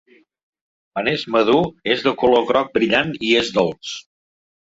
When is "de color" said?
2.05-2.47